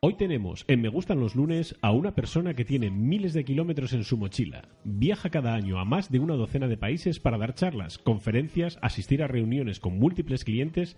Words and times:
Hoy 0.00 0.14
tenemos 0.14 0.64
en 0.68 0.80
Me 0.80 0.90
Gustan 0.90 1.18
los 1.18 1.34
Lunes 1.34 1.74
a 1.82 1.90
una 1.90 2.14
persona 2.14 2.54
que 2.54 2.64
tiene 2.64 2.88
miles 2.88 3.32
de 3.32 3.44
kilómetros 3.44 3.92
en 3.94 4.04
su 4.04 4.16
mochila. 4.16 4.68
Viaja 4.84 5.28
cada 5.28 5.54
año 5.54 5.80
a 5.80 5.84
más 5.84 6.12
de 6.12 6.20
una 6.20 6.36
docena 6.36 6.68
de 6.68 6.76
países 6.76 7.18
para 7.18 7.36
dar 7.36 7.54
charlas, 7.54 7.98
conferencias, 7.98 8.78
asistir 8.80 9.24
a 9.24 9.26
reuniones 9.26 9.80
con 9.80 9.98
múltiples 9.98 10.44
clientes, 10.44 10.96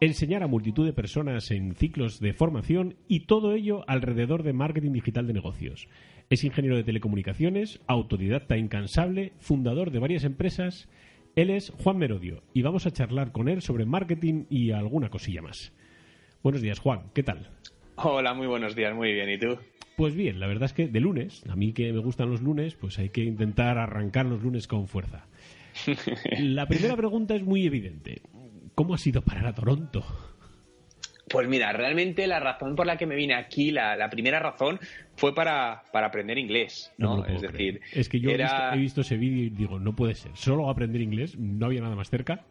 enseñar 0.00 0.42
a 0.42 0.48
multitud 0.48 0.84
de 0.84 0.92
personas 0.92 1.52
en 1.52 1.76
ciclos 1.76 2.18
de 2.18 2.32
formación 2.32 2.96
y 3.06 3.26
todo 3.26 3.52
ello 3.52 3.84
alrededor 3.86 4.42
de 4.42 4.52
marketing 4.52 4.90
digital 4.90 5.28
de 5.28 5.34
negocios. 5.34 5.86
Es 6.28 6.42
ingeniero 6.42 6.76
de 6.76 6.82
telecomunicaciones, 6.82 7.80
autodidacta 7.86 8.56
incansable, 8.56 9.34
fundador 9.38 9.92
de 9.92 10.00
varias 10.00 10.24
empresas. 10.24 10.88
Él 11.36 11.48
es 11.48 11.70
Juan 11.70 11.96
Merodio 11.96 12.42
y 12.54 12.62
vamos 12.62 12.86
a 12.86 12.90
charlar 12.90 13.30
con 13.30 13.48
él 13.48 13.62
sobre 13.62 13.86
marketing 13.86 14.46
y 14.50 14.72
alguna 14.72 15.10
cosilla 15.10 15.42
más. 15.42 15.72
Buenos 16.42 16.60
días, 16.60 16.80
Juan. 16.80 17.02
¿Qué 17.14 17.22
tal? 17.22 17.48
Hola, 18.04 18.34
muy 18.34 18.48
buenos 18.48 18.74
días, 18.74 18.94
muy 18.94 19.12
bien. 19.12 19.30
¿Y 19.30 19.38
tú? 19.38 19.56
Pues 19.96 20.16
bien, 20.16 20.40
la 20.40 20.48
verdad 20.48 20.64
es 20.64 20.72
que 20.72 20.88
de 20.88 20.98
lunes, 20.98 21.44
a 21.48 21.54
mí 21.54 21.72
que 21.72 21.92
me 21.92 22.00
gustan 22.00 22.30
los 22.30 22.40
lunes, 22.40 22.74
pues 22.74 22.98
hay 22.98 23.10
que 23.10 23.22
intentar 23.22 23.78
arrancar 23.78 24.26
los 24.26 24.42
lunes 24.42 24.66
con 24.66 24.88
fuerza. 24.88 25.26
La 26.38 26.66
primera 26.66 26.96
pregunta 26.96 27.36
es 27.36 27.44
muy 27.44 27.64
evidente. 27.64 28.22
¿Cómo 28.74 28.94
ha 28.94 28.98
sido 28.98 29.22
parar 29.22 29.46
a 29.46 29.54
Toronto? 29.54 30.04
Pues 31.28 31.46
mira, 31.48 31.72
realmente 31.72 32.26
la 32.26 32.40
razón 32.40 32.74
por 32.74 32.86
la 32.86 32.96
que 32.96 33.06
me 33.06 33.14
vine 33.14 33.34
aquí, 33.34 33.70
la, 33.70 34.08
primera 34.10 34.40
razón, 34.40 34.80
fue 35.16 35.34
para, 35.34 35.84
aprender 35.92 36.38
inglés, 36.38 36.92
¿no? 36.98 37.24
es 37.24 37.40
decir, 37.40 37.80
es 37.92 38.08
que 38.08 38.18
yo 38.20 38.30
he, 38.30 38.36
visto, 38.36 38.72
he 38.72 38.78
visto 38.78 39.00
ese 39.02 39.16
vídeo 39.16 39.44
y 39.44 39.50
digo, 39.50 39.78
no 39.78 39.94
puede 39.94 40.14
ser, 40.14 40.32
solo 40.34 40.68
aprender 40.68 41.00
inglés, 41.00 41.38
no 41.38 41.66
había 41.66 41.80
nada 41.80 41.94
más 41.94 42.10
cerca. 42.10 42.44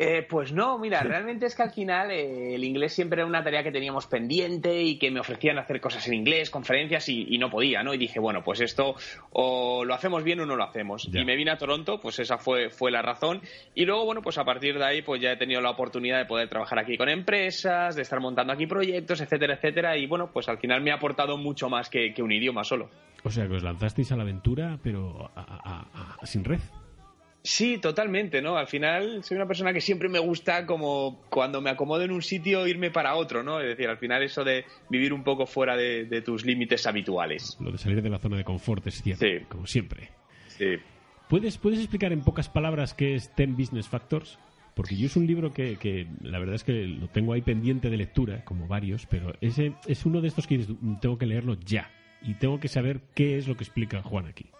Eh, 0.00 0.24
pues 0.30 0.52
no, 0.52 0.78
mira, 0.78 1.00
realmente 1.00 1.46
es 1.46 1.56
que 1.56 1.62
al 1.64 1.72
final 1.72 2.12
eh, 2.12 2.54
el 2.54 2.62
inglés 2.62 2.92
siempre 2.92 3.20
era 3.20 3.26
una 3.26 3.42
tarea 3.42 3.64
que 3.64 3.72
teníamos 3.72 4.06
pendiente 4.06 4.80
y 4.80 4.96
que 4.96 5.10
me 5.10 5.18
ofrecían 5.18 5.58
hacer 5.58 5.80
cosas 5.80 6.06
en 6.06 6.14
inglés, 6.14 6.50
conferencias 6.50 7.08
y, 7.08 7.36
no 7.36 7.50
podía, 7.50 7.82
¿no? 7.82 7.92
Y 7.92 7.98
dije, 7.98 8.20
bueno, 8.20 8.44
pues 8.44 8.60
esto 8.60 8.94
o 9.32 9.84
lo 9.84 9.94
hacemos 9.94 10.22
bien 10.22 10.38
o 10.38 10.46
no 10.46 10.54
lo 10.54 10.62
hacemos. 10.62 11.08
Y 11.12 11.24
me 11.24 11.34
vine 11.34 11.50
a 11.50 11.58
Toronto, 11.58 11.98
pues 12.00 12.20
esa 12.20 12.38
fue, 12.38 12.70
fue 12.70 12.92
la 12.92 13.02
razón. 13.02 13.40
Y 13.74 13.86
luego, 13.86 14.04
bueno, 14.04 14.22
pues 14.22 14.38
a 14.38 14.44
partir 14.44 14.78
de 14.78 14.84
ahí, 14.84 15.02
pues 15.02 15.20
ya 15.20 15.32
he 15.32 15.36
tenido 15.36 15.60
la 15.60 15.70
oportunidad 15.70 16.18
de 16.18 16.26
poder 16.26 16.48
trabajar 16.48 16.78
aquí 16.78 16.96
con 16.96 17.08
empresas, 17.08 17.96
de 17.96 18.02
estar 18.02 18.20
montando 18.20 18.52
aquí 18.52 18.68
proyectos, 18.68 19.20
etcétera, 19.20 19.54
etcétera. 19.54 19.96
Y 19.96 20.06
bueno, 20.06 20.30
pues 20.32 20.48
al 20.48 20.58
final 20.58 20.80
me 20.80 20.92
ha 20.92 20.94
aportado 20.94 21.36
mucho 21.36 21.68
más 21.68 21.90
que, 21.90 22.14
un 22.22 22.30
idioma 22.30 22.62
solo. 22.62 22.88
O 23.24 23.30
sea, 23.30 23.48
que 23.48 23.54
os 23.54 23.64
lanzasteis 23.64 24.12
a 24.12 24.16
la 24.16 24.22
aventura, 24.22 24.78
pero 24.80 25.28
sin 26.22 26.44
red. 26.44 26.60
Sí, 27.48 27.78
totalmente, 27.78 28.42
¿no? 28.42 28.58
Al 28.58 28.66
final 28.66 29.24
soy 29.24 29.38
una 29.38 29.46
persona 29.46 29.72
que 29.72 29.80
siempre 29.80 30.10
me 30.10 30.18
gusta 30.18 30.66
como 30.66 31.22
cuando 31.30 31.62
me 31.62 31.70
acomodo 31.70 32.02
en 32.02 32.10
un 32.10 32.20
sitio 32.20 32.66
irme 32.66 32.90
para 32.90 33.14
otro, 33.14 33.42
¿no? 33.42 33.58
Es 33.58 33.68
decir, 33.68 33.88
al 33.88 33.96
final 33.96 34.22
eso 34.22 34.44
de 34.44 34.66
vivir 34.90 35.14
un 35.14 35.24
poco 35.24 35.46
fuera 35.46 35.74
de, 35.74 36.20
tus 36.20 36.44
límites 36.44 36.86
habituales. 36.86 37.56
Lo 37.58 37.72
de 37.72 37.78
salir 37.78 38.02
de 38.02 38.10
la 38.10 38.18
zona 38.18 38.36
de 38.36 38.44
confort 38.44 38.86
es 38.86 39.00
cierto, 39.00 39.24
como 39.48 39.66
siempre. 39.66 40.10
Sí. 40.48 40.76
¿Puedes, 41.30 41.56
¿Puedes 41.56 41.78
explicar 41.78 42.12
en 42.12 42.20
pocas 42.20 42.50
palabras 42.50 42.92
qué 42.92 43.14
es 43.14 43.34
Ten 43.34 43.56
Business 43.56 43.88
Factors? 43.88 44.38
Porque 44.74 44.94
yo 44.94 45.06
es 45.06 45.16
un 45.16 45.26
libro 45.26 45.50
que, 45.50 45.78
que, 45.78 46.06
la 46.20 46.38
verdad 46.38 46.54
es 46.54 46.64
que 46.64 46.72
lo 46.84 47.08
tengo 47.08 47.32
ahí 47.32 47.40
pendiente 47.40 47.88
de 47.88 47.96
lectura, 47.96 48.44
como 48.44 48.68
varios, 48.68 49.06
pero 49.06 49.32
ese 49.40 49.72
es 49.86 50.04
uno 50.04 50.20
de 50.20 50.28
estos 50.28 50.46
que 50.46 50.66
tengo 51.00 51.16
que 51.16 51.24
leerlo 51.24 51.56
ya. 51.64 51.90
Y 52.20 52.34
tengo 52.34 52.60
que 52.60 52.68
saber 52.68 53.00
qué 53.14 53.38
es 53.38 53.48
lo 53.48 53.56
que 53.56 53.64
explica 53.64 54.02
Juan 54.02 54.26
aquí. 54.26 54.50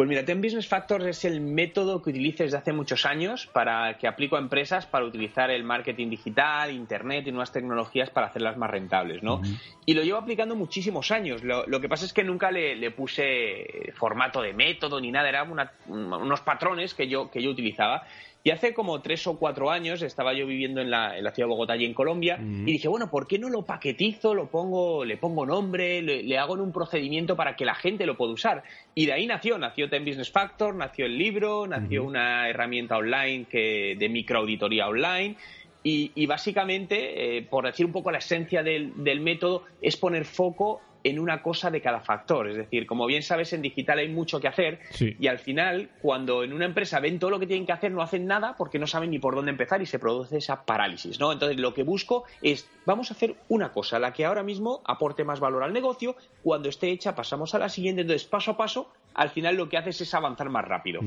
Pues 0.00 0.08
mira, 0.08 0.24
Ten 0.24 0.40
Business 0.40 0.66
Factors 0.66 1.04
es 1.04 1.26
el 1.26 1.42
método 1.42 2.00
que 2.00 2.08
utilizo 2.08 2.42
desde 2.42 2.56
hace 2.56 2.72
muchos 2.72 3.04
años 3.04 3.46
para 3.48 3.98
que 3.98 4.08
aplico 4.08 4.36
a 4.36 4.38
empresas 4.38 4.86
para 4.86 5.04
utilizar 5.04 5.50
el 5.50 5.62
marketing 5.62 6.08
digital, 6.08 6.72
internet 6.72 7.26
y 7.26 7.32
nuevas 7.32 7.52
tecnologías 7.52 8.08
para 8.08 8.28
hacerlas 8.28 8.56
más 8.56 8.70
rentables, 8.70 9.22
¿no? 9.22 9.42
Y 9.84 9.92
lo 9.92 10.02
llevo 10.02 10.16
aplicando 10.16 10.56
muchísimos 10.56 11.10
años. 11.10 11.44
Lo, 11.44 11.80
que 11.82 11.88
pasa 11.90 12.06
es 12.06 12.14
que 12.14 12.24
nunca 12.24 12.50
le, 12.50 12.90
puse 12.92 13.92
formato 13.92 14.40
de 14.40 14.54
método 14.54 14.98
ni 15.02 15.12
nada, 15.12 15.28
eran 15.28 15.52
unos 15.86 16.40
patrones 16.40 16.94
que 16.94 17.06
yo, 17.06 17.30
que 17.30 17.42
yo 17.42 17.50
utilizaba. 17.50 18.06
Y 18.42 18.50
hace 18.50 18.72
como 18.72 19.02
tres 19.02 19.26
o 19.26 19.38
cuatro 19.38 19.70
años 19.70 20.00
estaba 20.00 20.32
yo 20.32 20.46
viviendo 20.46 20.80
en 20.80 20.90
la, 20.90 21.10
ciudad 21.12 21.34
de 21.34 21.44
Bogotá 21.44 21.76
y 21.76 21.84
en 21.84 21.92
Colombia 21.92 22.38
y 22.40 22.72
dije, 22.72 22.88
bueno, 22.88 23.10
¿por 23.10 23.26
qué 23.26 23.38
no 23.38 23.50
lo 23.50 23.66
paquetizo, 23.66 24.34
lo 24.34 24.46
pongo, 24.46 25.04
le 25.04 25.18
pongo 25.18 25.44
nombre, 25.44 26.00
le, 26.00 26.38
hago 26.38 26.54
en 26.54 26.62
un 26.62 26.72
procedimiento 26.72 27.36
para 27.36 27.54
que 27.54 27.66
la 27.66 27.74
gente 27.74 28.06
lo 28.06 28.16
pueda 28.16 28.32
usar? 28.32 28.62
Y 28.94 29.04
de 29.04 29.12
ahí 29.12 29.26
nació, 29.26 29.58
nació 29.58 29.90
Ten 29.90 30.06
Business 30.06 30.30
Factor, 30.30 30.74
nació 30.74 31.04
el 31.04 31.18
libro, 31.18 31.66
nació 31.66 32.02
una 32.02 32.48
herramienta 32.48 32.96
online 32.96 33.44
que, 33.44 33.96
de 33.98 34.08
microauditoría 34.08 34.88
online. 34.88 35.36
Y, 35.82 36.26
básicamente, 36.26 37.38
eh, 37.38 37.42
por 37.42 37.64
decir 37.64 37.86
un 37.86 37.92
poco 37.92 38.10
la 38.10 38.18
esencia 38.18 38.62
del, 38.62 39.02
del 39.02 39.20
método, 39.20 39.64
es 39.80 39.96
poner 39.96 40.24
foco 40.24 40.82
en 41.04 41.18
una 41.18 41.42
cosa 41.42 41.70
de 41.70 41.80
cada 41.80 42.00
factor. 42.00 42.48
Es 42.48 42.56
decir, 42.56 42.86
como 42.86 43.06
bien 43.06 43.22
sabes, 43.22 43.52
en 43.52 43.62
digital 43.62 43.98
hay 43.98 44.08
mucho 44.08 44.40
que 44.40 44.48
hacer 44.48 44.80
y 44.98 45.26
al 45.26 45.38
final, 45.38 45.90
cuando 46.00 46.44
en 46.44 46.52
una 46.52 46.66
empresa 46.66 47.00
ven 47.00 47.18
todo 47.18 47.30
lo 47.30 47.38
que 47.38 47.46
tienen 47.46 47.66
que 47.66 47.72
hacer, 47.72 47.92
no 47.92 48.02
hacen 48.02 48.26
nada 48.26 48.54
porque 48.56 48.78
no 48.78 48.86
saben 48.86 49.10
ni 49.10 49.18
por 49.18 49.34
dónde 49.34 49.50
empezar 49.50 49.82
y 49.82 49.86
se 49.86 49.98
produce 49.98 50.38
esa 50.38 50.64
parálisis, 50.64 51.18
¿no? 51.18 51.32
Entonces, 51.32 51.58
lo 51.58 51.74
que 51.74 51.82
busco 51.82 52.24
es, 52.42 52.68
vamos 52.86 53.10
a 53.10 53.14
hacer 53.14 53.36
una 53.48 53.72
cosa, 53.72 53.98
la 53.98 54.12
que 54.12 54.24
ahora 54.24 54.42
mismo 54.42 54.82
aporte 54.84 55.24
más 55.24 55.40
valor 55.40 55.62
al 55.62 55.72
negocio, 55.72 56.16
cuando 56.42 56.68
esté 56.68 56.90
hecha 56.90 57.14
pasamos 57.14 57.54
a 57.54 57.58
la 57.58 57.68
siguiente, 57.68 58.02
entonces, 58.02 58.26
paso 58.26 58.52
a 58.52 58.56
paso, 58.56 58.92
al 59.14 59.30
final 59.30 59.56
lo 59.56 59.68
que 59.68 59.76
haces 59.76 60.00
es 60.00 60.14
avanzar 60.14 60.50
más 60.50 60.64
rápido. 60.64 61.00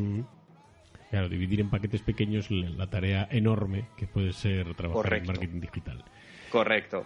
Claro, 1.10 1.30
dividir 1.30 1.60
en 1.60 1.70
paquetes 1.70 2.02
pequeños 2.02 2.50
la 2.50 2.88
tarea 2.88 3.28
enorme 3.30 3.86
que 3.98 4.08
puede 4.08 4.34
ser 4.34 4.74
trabajar 4.74 5.14
en 5.14 5.28
marketing 5.28 5.60
digital. 5.60 6.04
Correcto. 6.50 7.06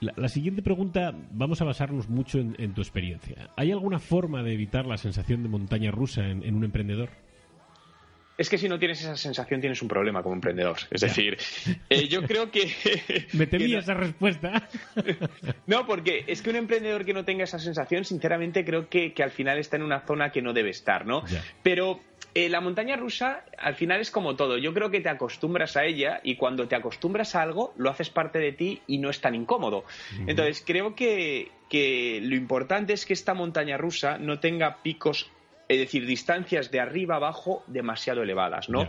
La, 0.00 0.28
siguiente 0.28 0.62
pregunta, 0.62 1.14
vamos 1.30 1.60
a 1.62 1.64
basarnos 1.64 2.08
mucho 2.08 2.38
en, 2.38 2.74
tu 2.74 2.82
experiencia. 2.82 3.50
¿Hay 3.56 3.72
alguna 3.72 3.98
forma 3.98 4.42
de 4.42 4.52
evitar 4.52 4.86
la 4.86 4.96
sensación 4.96 5.42
de 5.42 5.48
montaña 5.48 5.90
rusa 5.90 6.28
en, 6.28 6.54
un 6.54 6.64
emprendedor? 6.64 7.10
Es 8.36 8.50
que 8.50 8.58
si 8.58 8.68
no 8.68 8.80
tienes 8.80 9.00
esa 9.00 9.16
sensación 9.16 9.60
tienes 9.60 9.80
un 9.80 9.86
problema 9.88 10.22
como 10.22 10.34
emprendedor. 10.34 10.76
Es 10.90 11.02
decir, 11.02 11.38
eh, 11.88 12.08
yo 12.08 12.22
creo 12.26 12.50
que... 12.50 12.68
Me 13.32 13.46
temía 13.46 13.78
esa 13.78 13.94
respuesta. 13.94 14.68
no, 15.66 15.86
porque 15.86 16.24
es 16.26 16.42
que 16.42 16.50
un 16.50 16.56
emprendedor 16.56 17.04
que 17.04 17.14
no 17.14 17.24
tenga 17.24 17.44
esa 17.44 17.60
sensación, 17.60 18.04
sinceramente 18.04 18.64
creo 18.64 18.88
que, 18.88 19.14
al 19.22 19.30
final 19.30 19.58
está 19.58 19.76
en 19.76 19.84
una 19.84 20.00
zona 20.00 20.32
que 20.32 20.42
no 20.42 20.52
debe 20.52 20.70
estar, 20.70 21.06
¿no? 21.06 21.22
Pero 21.62 22.00
eh, 22.34 22.48
la 22.48 22.60
montaña 22.60 22.96
rusa 22.96 23.44
al 23.58 23.76
final 23.76 24.00
es 24.00 24.10
como 24.10 24.34
todo. 24.34 24.58
Yo 24.58 24.74
creo 24.74 24.90
que 24.90 25.00
te 25.00 25.08
acostumbras 25.08 25.76
a 25.76 25.84
ella 25.84 26.20
y 26.24 26.34
cuando 26.34 26.66
te 26.66 26.74
acostumbras 26.74 27.36
a 27.36 27.42
algo 27.42 27.72
lo 27.76 27.90
haces 27.90 28.10
parte 28.10 28.40
de 28.40 28.50
ti 28.50 28.82
y 28.88 28.98
no 28.98 29.08
es 29.08 29.20
tan 29.20 29.36
incómodo. 29.36 29.84
Entonces 30.26 30.62
creo 30.66 30.96
que, 30.96 31.52
lo 32.22 32.34
importante 32.34 32.92
es 32.92 33.06
que 33.06 33.12
esta 33.12 33.34
montaña 33.34 33.76
rusa 33.76 34.18
no 34.18 34.40
tenga 34.40 34.82
picos, 34.82 35.30
es 35.68 35.78
decir, 35.78 36.06
distancias 36.06 36.72
de 36.72 36.80
arriba 36.80 37.16
abajo 37.16 37.62
demasiado 37.68 38.22
elevadas, 38.22 38.68
¿no? 38.68 38.88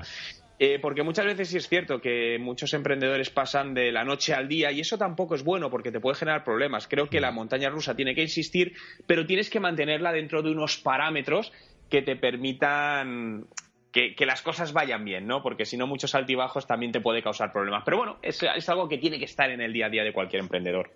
Eh, 0.57 0.79
porque 0.81 1.03
muchas 1.03 1.25
veces 1.25 1.49
sí 1.49 1.57
es 1.57 1.67
cierto 1.67 1.99
que 1.99 2.37
muchos 2.39 2.73
emprendedores 2.73 3.29
pasan 3.29 3.73
de 3.73 3.91
la 3.91 4.05
noche 4.05 4.33
al 4.33 4.47
día 4.47 4.71
y 4.71 4.79
eso 4.79 4.97
tampoco 4.97 5.35
es 5.35 5.43
bueno 5.43 5.69
porque 5.69 5.91
te 5.91 5.99
puede 5.99 6.15
generar 6.15 6.45
problemas. 6.45 6.87
Creo 6.87 7.09
que 7.09 7.19
la 7.19 7.31
montaña 7.31 7.69
rusa 7.69 7.95
tiene 7.95 8.15
que 8.15 8.23
existir, 8.23 8.73
pero 9.05 9.25
tienes 9.25 9.49
que 9.49 9.59
mantenerla 9.59 10.13
dentro 10.13 10.41
de 10.41 10.51
unos 10.51 10.77
parámetros 10.77 11.51
que 11.89 12.01
te 12.01 12.15
permitan 12.15 13.47
que, 13.91 14.25
las 14.25 14.41
cosas 14.41 14.73
vayan 14.73 15.05
bien, 15.05 15.25
¿no? 15.25 15.41
Porque 15.41 15.65
si 15.65 15.77
no, 15.77 15.87
muchos 15.87 16.15
altibajos 16.15 16.67
también 16.67 16.91
te 16.91 16.99
puede 16.99 17.23
causar 17.23 17.53
problemas. 17.53 17.83
Pero 17.85 17.97
bueno, 17.97 18.17
es, 18.21 18.43
algo 18.67 18.89
que 18.89 18.97
tiene 18.97 19.19
que 19.19 19.25
estar 19.25 19.49
en 19.49 19.61
el 19.61 19.71
día 19.71 19.85
a 19.85 19.89
día 19.89 20.03
de 20.03 20.11
cualquier 20.11 20.41
emprendedor. 20.41 20.91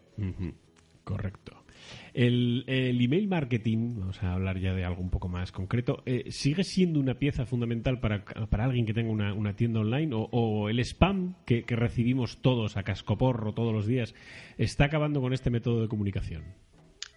Correcto. 1.06 1.64
El, 2.14 2.66
email 2.68 3.28
marketing, 3.30 4.00
vamos 4.00 4.22
a 4.22 4.34
hablar 4.34 4.60
ya 4.60 4.74
de 4.74 4.84
algo 4.84 5.02
un 5.02 5.10
poco 5.10 5.30
más 5.30 5.52
concreto, 5.54 6.04
eh, 6.06 6.26
¿sigue 6.30 6.64
siendo 6.64 7.00
una 7.00 7.20
pieza 7.20 7.46
fundamental 7.46 8.00
para, 8.00 8.26
alguien 8.52 8.86
que 8.86 8.94
tenga 8.94 9.12
una, 9.12 9.56
tienda 9.56 9.80
online? 9.80 10.10
O, 10.14 10.70
el 10.70 10.80
spam 10.80 11.36
que 11.46 11.64
recibimos 11.70 12.42
todos 12.42 12.76
a 12.76 12.84
cascoporro 12.84 13.54
todos 13.54 13.74
los 13.74 13.88
días 13.88 14.14
está 14.58 14.86
acabando 14.86 15.22
con 15.22 15.32
este 15.32 15.50
método 15.50 15.82
de 15.82 15.88
comunicación? 15.88 16.44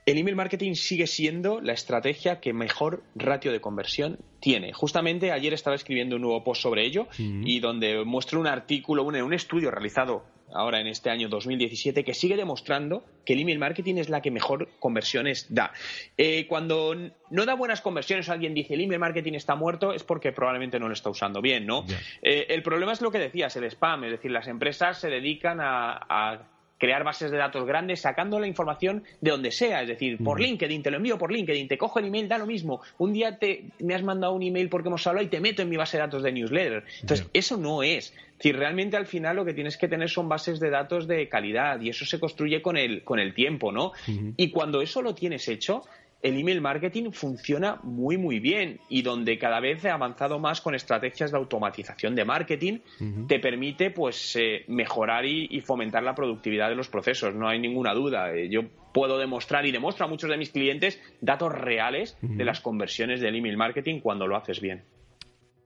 El 0.05 0.19
email 0.19 0.37
marketing 0.37 0.75
sigue 0.75 1.07
siendo 1.07 1.61
la 1.61 1.73
estrategia 1.73 2.41
que 2.41 2.53
mejor 2.53 3.05
ratio 3.15 3.53
de 3.53 3.61
conversión 3.61 4.19
tiene. 4.41 4.73
Justamente 4.73 5.31
ayer 5.31 5.53
estaba 5.53 5.77
escribiendo 5.77 6.17
un 6.17 6.23
nuevo 6.23 6.43
post 6.43 6.63
sobre 6.63 6.85
ello 6.85 7.07
y 7.19 7.61
donde 7.61 8.05
muestro 8.05 8.41
un 8.41 8.49
artículo, 8.49 9.05
un, 9.05 9.15
un, 9.15 9.33
estudio 9.33 9.71
realizado 9.71 10.25
ahora 10.53 10.81
en 10.81 10.89
este 10.89 11.09
año 11.09 11.29
2017 11.29 12.05
que 12.05 12.15
sigue 12.15 12.37
demostrando 12.37 13.05
que 13.25 13.35
el 13.35 13.41
email 13.41 13.61
marketing 13.61 13.97
es 13.97 14.11
la 14.11 14.21
que 14.21 14.31
mejor 14.31 14.69
conversiones 14.81 15.47
da. 15.49 15.73
Eh, 16.19 16.47
cuando 16.49 16.95
no 17.31 17.47
da 17.47 17.55
buenas 17.55 17.81
conversiones, 17.81 18.29
alguien 18.29 18.55
dice 18.55 18.75
el 18.75 18.81
email 18.81 18.99
marketing 18.99 19.35
está 19.35 19.55
muerto, 19.55 19.93
es 19.93 20.03
porque 20.03 20.33
probablemente 20.33 20.81
no 20.81 20.89
lo 20.89 20.95
está 20.95 21.11
usando 21.11 21.41
bien, 21.41 21.65
¿no? 21.65 21.87
Eh, 22.23 22.47
el 22.49 22.63
problema 22.63 22.93
es 22.93 23.01
lo 23.01 23.13
que 23.13 23.19
decías, 23.19 23.55
el 23.57 23.65
spam, 23.65 24.05
es 24.05 24.11
decir, 24.11 24.33
las 24.33 24.49
empresas 24.49 24.99
se 24.99 25.09
dedican 25.09 25.59
a 25.61 26.49
crear 26.83 27.05
bases 27.05 27.31
de 27.31 27.39
datos 27.39 27.65
grandes 27.65 28.01
sacando 28.01 28.41
la 28.41 28.49
información 28.49 29.05
de 29.21 29.31
donde 29.31 29.53
sea, 29.53 29.83
es 29.83 29.89
decir, 29.89 30.19
por 30.19 30.41
LinkedIn, 30.41 30.83
te 30.83 30.91
lo 30.91 30.97
envío 30.97 31.17
por 31.17 31.31
LinkedIn, 31.31 31.69
te 31.69 31.79
cojo 31.79 32.01
el 32.01 32.07
email, 32.07 32.27
da 32.27 32.39
lo 32.39 32.47
mismo. 32.47 32.81
Un 32.99 33.13
día 33.13 33.39
te, 33.39 33.67
me 33.79 33.95
has 33.95 34.03
mandado 34.03 34.33
un 34.33 34.43
email 34.43 34.69
porque 34.69 34.89
hemos 34.89 35.07
hablado 35.07 35.25
y 35.25 35.31
te 35.31 35.39
meto 35.39 35.63
en 35.63 35.69
mi 35.69 35.77
base 35.77 35.97
de 35.97 36.03
datos 36.03 36.25
de 36.25 36.33
newsletter. 36.33 36.83
Entonces, 37.01 37.29
eso 37.33 37.57
no 37.57 37.85
es. 37.85 38.07
Es 38.09 38.39
decir, 38.39 38.57
realmente 38.57 38.97
al 38.97 39.07
final 39.07 39.37
lo 39.37 39.45
que 39.45 39.55
tienes 39.55 39.77
que 39.77 39.87
tener 39.87 40.11
son 40.11 40.29
bases 40.29 40.59
de 40.59 40.71
datos 40.71 41.07
de 41.07 41.29
calidad 41.29 41.81
y 41.81 41.91
eso 41.91 42.05
se 42.05 42.19
construye 42.19 42.61
con 42.61 42.77
el, 42.77 43.05
con 43.05 43.21
el 43.21 43.33
tiempo, 43.33 43.71
¿no? 43.71 43.93
Y 44.37 44.51
cuando 44.51 44.83
eso 44.83 45.03
lo 45.03 45.15
tienes 45.15 45.47
hecho, 45.47 45.85
el 46.23 46.39
email 46.39 46.61
marketing 46.61 47.11
funciona 47.11 47.81
muy 47.83 48.17
muy 48.17 48.39
bien 48.39 48.81
y 48.89 49.03
donde 49.03 49.39
cada 49.39 49.61
vez 49.61 49.85
he 49.85 49.91
avanzado 49.91 50.39
más 50.39 50.61
con 50.61 50.75
estrategias 50.75 51.33
de 51.33 51.37
automatización 51.37 52.15
de 52.15 52.25
marketing 52.25 52.79
te 53.27 53.41
permite 53.41 53.91
pues 53.91 54.37
eh, 54.37 54.65
mejorar 54.69 55.27
y, 55.27 55.61
fomentar 55.61 56.03
la 56.03 56.15
productividad 56.15 56.69
de 56.69 56.77
los 56.77 56.89
procesos 56.89 57.35
no 57.35 57.49
hay 57.49 57.59
ninguna 57.59 57.95
duda. 57.95 58.35
Eh, 58.35 58.49
yo 58.49 58.63
puedo 58.93 59.19
demostrar 59.19 59.65
y 59.67 59.73
demuestro 59.73 60.07
a 60.07 60.09
muchos 60.09 60.31
de 60.31 60.37
mis 60.37 60.51
clientes 60.51 61.01
datos 61.21 61.53
reales 61.53 62.17
de 62.21 62.45
las 62.45 62.61
conversiones 62.61 63.21
del 63.21 63.37
email 63.37 63.57
marketing 63.57 64.01
cuando 64.01 64.27
lo 64.27 64.37
haces 64.37 64.61
bien 64.61 64.83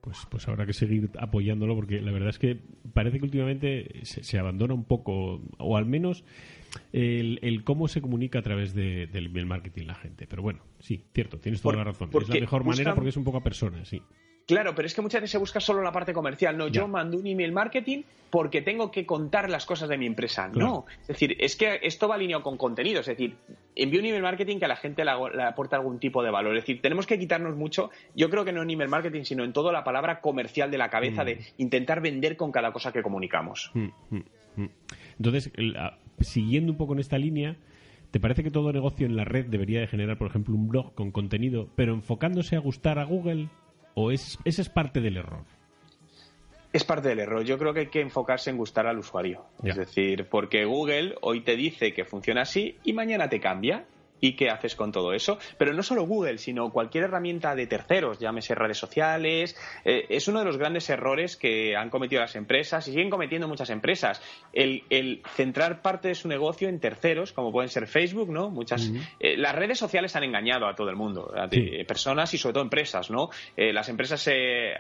pues, 0.06 0.18
pues 0.30 0.46
habrá 0.46 0.66
que 0.66 0.72
seguir 0.72 1.10
apoyándolo 1.18 1.74
porque 1.74 2.00
la 2.00 2.12
verdad 2.12 2.28
es 2.28 2.38
que 2.38 2.60
parece 2.92 3.18
que 3.18 3.24
últimamente 3.24 4.02
se 4.04 4.38
abandona 4.38 4.72
un 4.72 4.84
poco 4.84 5.42
o 5.58 5.76
al 5.76 5.84
menos 5.84 6.24
el, 6.92 7.64
cómo 7.64 7.88
se 7.88 8.00
comunica 8.00 8.38
a 8.38 8.42
través 8.42 8.72
del 8.72 9.26
email 9.26 9.46
marketing 9.46 9.86
la 9.86 9.96
gente. 9.96 10.28
Pero 10.28 10.42
bueno, 10.42 10.60
sí, 10.78 11.06
cierto, 11.12 11.40
tienes 11.40 11.60
toda 11.60 11.74
la 11.74 11.82
razón. 11.82 12.10
Es 12.20 12.28
la 12.28 12.36
mejor 12.36 12.62
manera 12.62 12.94
porque 12.94 13.08
es 13.08 13.16
un 13.16 13.24
poco 13.24 13.38
a 13.38 13.42
persona, 13.42 13.84
sí. 13.84 14.00
Claro, 14.46 14.76
pero 14.76 14.87
es 14.87 14.94
que 14.94 15.02
muchas 15.02 15.20
veces 15.20 15.32
se 15.32 15.38
busca 15.38 15.58
solo 15.58 15.82
la 15.82 15.90
parte 15.90 16.12
comercial. 16.12 16.56
No, 16.56 16.69
yo 16.69 16.87
mando 16.87 17.19
un 17.19 17.26
email 17.26 17.50
marketing 17.50 18.02
porque 18.31 18.62
tengo 18.62 18.93
que 18.93 19.04
contar 19.04 19.50
las 19.50 19.66
cosas 19.66 19.88
de 19.88 19.98
mi 19.98 20.06
empresa. 20.06 20.48
No, 20.48 20.87
es 21.00 21.08
decir, 21.08 21.37
es 21.40 21.56
que 21.56 21.81
esto 21.82 22.06
va 22.06 22.14
alineado 22.14 22.44
con 22.44 22.56
contenido. 22.56 23.00
Es 23.00 23.06
decir, 23.06 23.34
envío 23.75 23.98
un 23.98 24.06
email 24.06 24.22
marketing 24.22 24.58
que 24.60 24.66
a 24.66 24.69
la 24.69 24.76
gente 24.76 25.04
le, 25.04 25.10
aporta 25.10 25.76
algún 25.76 25.98
tipo 25.98 26.22
de 26.22 26.31
valor. 26.31 26.56
Es 26.56 26.62
decir, 26.62 26.81
tenemos 26.81 27.08
que 27.08 27.19
quitarnos 27.19 27.56
mucho, 27.56 27.90
yo 28.14 28.31
creo 28.31 28.44
que 28.44 28.52
no 28.52 28.62
en 28.62 28.70
email 28.70 28.88
marketing, 28.88 29.25
sino 29.25 29.43
en 29.43 29.52
todo 29.52 29.72
la 29.72 29.82
palabra 29.82 30.20
comercial 30.20 30.70
de 30.70 30.78
la 30.78 30.90
cabeza 30.90 31.25
mm. 31.25 31.26
de 31.26 31.40
intentar 31.58 32.00
vender 32.00 32.37
con 32.37 32.52
cada 32.52 32.72
cosa 32.72 32.92
que 32.92 33.02
comunicamos. 33.02 33.72
Mm, 33.75 33.88
mm, 34.10 34.69
Entonces, 35.19 35.50
siguiendo 36.20 36.70
un 36.70 36.78
poco 36.78 36.92
en 36.92 37.00
esta 37.00 37.19
línea, 37.19 37.56
¿te 38.12 38.20
parece 38.20 38.44
que 38.44 38.52
todo 38.52 38.72
negocio 38.72 39.06
en 39.06 39.16
la 39.16 39.25
red 39.25 39.46
debería 39.46 39.81
de 39.81 39.88
generar, 39.88 40.19
por 40.19 40.28
ejemplo, 40.28 40.54
un 40.54 40.69
blog 40.69 40.94
con 40.94 41.10
contenido, 41.10 41.69
pero 41.75 41.94
enfocándose 41.94 42.54
a 42.54 42.60
gustar 42.60 43.00
a 43.00 43.04
Google? 43.04 43.49
¿O 43.98 44.10
es, 44.10 44.38
ese 44.44 44.60
es 44.60 44.69
parte 44.69 45.00
del 45.00 45.16
error? 45.16 45.43
Es 46.70 46.84
parte 46.84 47.08
del 47.08 47.19
error. 47.19 47.43
Yo 47.44 47.56
creo 47.56 47.72
que 47.72 47.81
hay 47.81 47.87
que 47.87 48.02
enfocarse 48.02 48.50
en 48.50 48.58
gustar 48.58 48.87
al 48.87 48.98
usuario. 48.98 49.46
Es 49.64 49.75
decir, 49.75 50.28
porque 50.28 50.66
Google 50.66 51.14
hoy 51.22 51.40
te 51.40 51.56
dice 51.56 51.94
que 51.94 52.04
funciona 52.04 52.43
así 52.43 52.76
y 52.84 52.93
mañana 52.93 53.31
te 53.31 53.40
cambia 53.40 53.87
y 54.20 54.34
qué 54.34 54.50
haces 54.50 54.74
con 54.74 54.92
todo 54.92 55.12
eso. 55.12 55.38
Pero 55.58 55.72
no 55.72 55.82
solo 55.82 56.06
Google, 56.06 56.38
sino 56.38 56.70
cualquier 56.70 57.04
herramienta 57.04 57.54
de 57.54 57.66
terceros, 57.66 58.18
llámese 58.18 58.54
redes 58.54 58.78
sociales. 58.78 59.56
Eh, 59.84 60.06
es 60.08 60.28
uno 60.28 60.40
de 60.40 60.44
los 60.44 60.56
grandes 60.56 60.88
errores 60.90 61.36
que 61.36 61.76
han 61.76 61.90
cometido 61.90 62.20
las 62.20 62.36
empresas 62.36 62.86
y 62.88 62.92
siguen 62.92 63.10
cometiendo 63.10 63.48
muchas 63.48 63.70
empresas. 63.70 64.22
El, 64.52 64.84
centrar 65.34 65.82
parte 65.82 66.08
de 66.08 66.14
su 66.14 66.28
negocio 66.28 66.68
en 66.68 66.80
terceros, 66.80 67.32
como 67.32 67.52
pueden 67.52 67.68
ser 67.68 67.86
Facebook, 67.86 68.30
¿no? 68.30 68.50
Muchas. 68.50 68.90
Eh, 69.20 69.36
las 69.36 69.54
redes 69.54 69.78
sociales 69.78 70.16
han 70.16 70.24
engañado 70.24 70.66
a 70.66 70.74
todo 70.74 70.90
el 70.90 70.96
mundo, 70.96 71.32
a 71.36 71.48
personas 71.86 72.32
y 72.34 72.38
sobre 72.38 72.54
todo 72.54 72.62
empresas, 72.62 73.10
¿no? 73.10 73.30
Eh, 73.56 73.72
las 73.72 73.88
empresas 73.88 74.28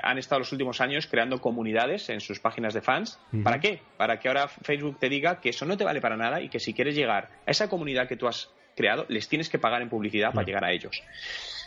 han 0.02 0.18
estado 0.18 0.40
los 0.40 0.52
últimos 0.52 0.80
años 0.80 1.06
creando 1.06 1.40
comunidades 1.40 2.08
en 2.08 2.20
sus 2.20 2.40
páginas 2.40 2.74
de 2.74 2.80
fans. 2.80 3.18
¿Para 3.42 3.60
qué? 3.60 3.80
Para 3.96 4.18
que 4.18 4.28
ahora 4.28 4.48
Facebook 4.48 4.98
te 4.98 5.08
diga 5.08 5.40
que 5.40 5.50
eso 5.50 5.66
no 5.66 5.76
te 5.76 5.84
vale 5.84 6.00
para 6.00 6.16
nada 6.16 6.40
y 6.40 6.48
que 6.48 6.60
si 6.60 6.74
quieres 6.74 6.94
llegar 6.94 7.30
a 7.46 7.50
esa 7.50 7.68
comunidad 7.68 8.08
que 8.08 8.16
tú 8.16 8.26
has 8.26 8.50
creado, 8.76 9.06
les 9.08 9.28
tienes 9.28 9.48
que 9.48 9.58
pagar 9.58 9.82
en 9.82 9.88
publicidad 9.88 10.32
para 10.32 10.46
llegar 10.46 10.64
a 10.64 10.72
ellos. 10.72 11.02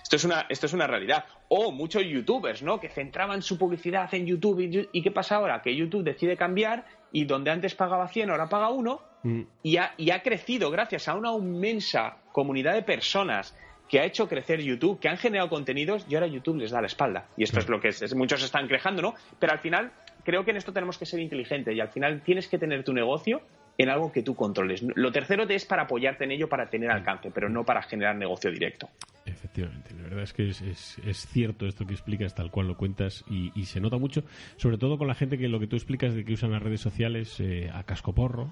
Esto 0.04 0.16
es, 0.16 0.24
una, 0.24 0.46
esto 0.50 0.66
es 0.66 0.74
una 0.74 0.88
realidad. 0.88 1.26
O 1.50 1.72
muchos 1.72 2.04
youtubers, 2.04 2.64
¿no? 2.64 2.80
Que 2.80 2.90
centraban 2.90 3.42
su 3.42 3.58
publicidad 3.58 4.12
en 4.14 4.26
YouTube. 4.26 4.88
¿Y, 4.92 5.02
qué 5.02 5.12
pasa 5.12 5.36
ahora? 5.36 5.62
Que 5.62 5.76
YouTube 5.76 6.04
decide 6.04 6.36
cambiar 6.38 6.86
y 7.12 7.26
donde 7.26 7.52
antes 7.52 7.76
pagaba 7.76 8.08
100, 8.08 8.32
ahora 8.32 8.50
paga 8.50 8.70
1 8.70 9.02
mm. 9.24 9.42
y, 9.62 9.78
ha, 9.78 9.94
y 9.98 10.12
ha 10.12 10.24
crecido 10.24 10.72
gracias 10.72 11.08
a 11.08 11.16
una 11.16 11.32
inmensa 11.34 12.18
comunidad 12.32 12.74
de 12.74 12.84
personas 12.84 13.56
que 13.88 14.00
ha 14.00 14.06
hecho 14.06 14.28
crecer 14.28 14.62
YouTube, 14.62 15.00
que 15.00 15.10
han 15.10 15.18
generado 15.18 15.50
contenidos 15.50 16.06
y 16.08 16.16
ahora 16.16 16.28
YouTube 16.28 16.58
les 16.58 16.72
da 16.72 16.80
la 16.80 16.88
espalda. 16.88 17.26
Y 17.36 17.44
esto 17.44 17.60
es 17.60 17.68
lo 17.68 17.82
que 17.82 17.90
es, 17.90 18.16
muchos 18.16 18.44
están 18.44 18.68
quejando, 18.68 19.02
¿no? 19.02 19.16
Pero 19.40 19.52
al 19.52 19.60
final 19.60 19.92
creo 20.24 20.46
que 20.46 20.52
en 20.52 20.58
esto 20.58 20.72
tenemos 20.72 20.98
que 20.98 21.06
ser 21.06 21.20
inteligentes 21.20 21.76
y 21.76 21.80
al 21.80 21.90
final 21.90 22.22
tienes 22.22 22.48
que 22.48 22.58
tener 22.58 22.84
tu 22.84 22.94
negocio 22.94 23.42
en 23.80 23.90
algo 23.90 24.12
que 24.12 24.22
tú 24.22 24.36
controles. 24.36 24.84
Lo 24.96 25.10
tercero 25.10 25.44
es 25.48 25.66
para 25.66 25.84
apoyarte 25.84 26.26
en 26.26 26.32
ello 26.32 26.50
para 26.50 26.70
tener 26.70 26.92
alcance, 26.92 27.32
pero 27.32 27.48
no 27.48 27.64
para 27.64 27.82
generar 27.82 28.14
negocio 28.18 28.52
directo. 28.52 28.90
Efectivamente, 29.26 29.96
la 29.96 30.04
verdad 30.04 30.24
es 30.24 30.34
que 30.34 30.50
es, 30.50 31.28
cierto 31.32 31.66
esto 31.66 31.88
que 31.88 31.94
explicas 31.94 32.36
tal 32.36 32.52
cual 32.52 32.68
lo 32.68 32.76
cuentas 32.76 33.24
y, 33.30 33.64
se 33.64 33.80
nota 33.80 33.98
mucho, 33.98 34.24
sobre 34.58 34.78
todo 34.78 34.98
con 34.98 35.08
la 35.08 35.16
gente 35.16 35.38
que 35.38 35.48
lo 35.48 35.62
que 35.62 35.68
tú 35.68 35.78
explicas 35.78 36.14
de 36.14 36.26
que 36.26 36.34
usan 36.34 36.52
las 36.52 36.62
redes 36.62 36.82
sociales 36.82 37.40
eh, 37.40 37.72
a 37.74 37.84
cascoporro, 37.84 38.52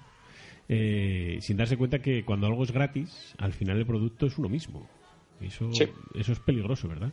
eh, 0.70 1.40
sin 1.42 1.58
darse 1.58 1.76
cuenta 1.76 2.00
que 2.00 2.24
cuando 2.24 2.48
algo 2.48 2.64
es 2.64 2.72
gratis, 2.72 3.36
al 3.38 3.52
final 3.52 3.78
el 3.80 3.86
producto 3.86 4.28
es 4.28 4.38
uno 4.38 4.48
mismo. 4.48 4.88
Eso, 5.42 5.70
eso 6.16 6.32
es 6.32 6.40
peligroso, 6.40 6.88
¿verdad? 6.88 7.12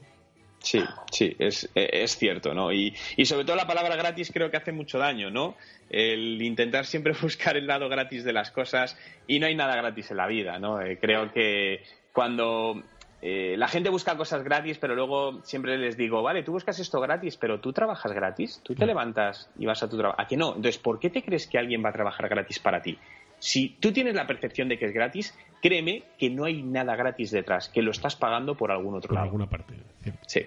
Sí, 0.65 0.83
sí, 1.13 1.37
es, 1.39 1.71
es 1.75 2.17
cierto, 2.17 2.55
¿no? 2.55 2.73
Y, 2.73 2.97
y, 3.17 3.27
sobre 3.27 3.45
todo 3.45 3.55
la 3.55 3.67
palabra 3.67 3.97
gratis 3.97 4.31
creo 4.33 4.51
que 4.51 4.57
hace 4.57 4.73
mucho 4.73 4.99
daño, 4.99 5.31
¿no? 5.31 5.57
El 5.91 6.41
intentar 6.41 6.87
siempre 6.87 7.13
buscar 7.23 7.59
el 7.59 7.67
lado 7.67 7.91
gratis 7.91 8.25
de 8.25 8.33
las 8.33 8.51
cosas 8.51 8.97
y 9.27 9.39
no 9.41 9.47
hay 9.47 9.55
nada 9.55 9.77
gratis 9.77 10.11
en 10.11 10.17
la 10.17 10.27
vida, 10.27 10.59
¿no? 10.59 10.81
Eh, 10.81 10.99
creo 10.99 11.31
que 11.31 11.83
cuando 12.15 12.83
eh, 13.21 13.57
la 13.59 13.69
gente 13.69 13.91
busca 13.91 14.17
cosas 14.17 14.43
gratis, 14.43 14.79
pero 14.79 14.95
luego 14.95 15.43
siempre 15.45 15.77
les 15.77 15.99
digo, 15.99 16.23
vale, 16.23 16.43
tú 16.43 16.53
buscas 16.53 16.79
esto 16.79 16.99
gratis, 16.99 17.37
pero 17.37 17.61
tú 17.61 17.75
trabajas 17.75 18.13
gratis, 18.13 18.61
tú 18.63 18.75
te 18.75 18.87
levantas 18.87 19.51
y 19.59 19.67
vas 19.67 19.83
a 19.83 19.89
tu 19.91 19.99
trabajo. 19.99 20.19
¿A 20.19 20.27
que 20.27 20.39
no? 20.39 20.49
Entonces, 20.49 20.79
¿por 20.79 20.99
qué 20.99 21.11
te 21.11 21.23
crees 21.23 21.47
que 21.47 21.59
alguien 21.59 21.85
va 21.85 21.91
a 21.91 21.93
trabajar 21.93 22.29
gratis 22.31 22.59
para 22.59 22.81
ti? 22.81 22.99
Si 23.39 23.77
tú 23.81 23.93
tienes 23.93 24.15
la 24.15 24.27
percepción 24.27 24.69
de 24.69 24.79
que 24.79 24.87
es 24.87 24.93
gratis, 24.93 25.35
créeme 25.63 26.03
que 26.19 26.31
no 26.31 26.45
hay 26.45 26.63
nada 26.63 26.97
gratis 26.97 27.31
detrás, 27.31 27.69
que 27.69 27.83
lo 27.83 27.91
estás 27.91 28.17
pagando 28.17 28.57
por 28.57 28.71
algún 28.71 28.95
otro 28.95 29.09
por 29.09 29.15
lado. 29.15 29.25
alguna 29.25 29.49
parte. 29.49 29.75
Sí. 30.27 30.43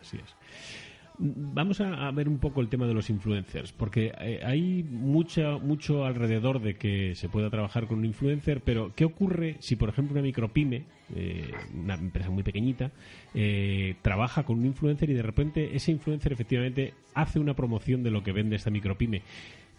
Así 0.00 0.16
es. 0.16 0.34
Vamos 1.18 1.80
a, 1.80 2.10
ver 2.10 2.28
un 2.28 2.38
poco 2.38 2.60
el 2.60 2.68
tema 2.68 2.86
de 2.86 2.94
los 2.94 3.10
influencers, 3.10 3.70
porque 3.72 4.12
eh, 4.18 4.40
hay 4.42 4.82
mucha, 4.82 5.58
mucho 5.58 6.04
alrededor 6.04 6.60
de 6.60 6.74
que 6.74 7.14
se 7.14 7.28
pueda 7.28 7.50
trabajar 7.50 7.86
con 7.86 7.98
un 7.98 8.06
influencer, 8.06 8.60
pero 8.62 8.92
¿qué 8.96 9.04
ocurre 9.04 9.56
si, 9.60 9.76
por 9.76 9.90
ejemplo, 9.90 10.14
una 10.14 10.22
micropyme, 10.22 10.84
eh, 11.14 11.52
una 11.74 11.94
empresa 11.94 12.30
muy 12.30 12.42
pequeñita, 12.42 12.90
eh, 13.34 13.94
trabaja 14.02 14.44
con 14.44 14.58
un 14.58 14.66
influencer 14.66 15.10
y 15.10 15.14
de 15.14 15.22
repente 15.22 15.76
ese 15.76 15.92
influencer 15.92 16.32
efectivamente 16.32 16.94
hace 17.14 17.38
una 17.38 17.54
promoción 17.54 18.02
de 18.02 18.10
lo 18.10 18.24
que 18.24 18.32
vende 18.32 18.56
esta 18.56 18.70
micropyme? 18.70 19.22